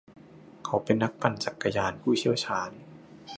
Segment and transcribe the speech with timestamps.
[0.65, 2.69] เขาเป็นนักปั่นจักรยานผู้เชี่ยวชาญ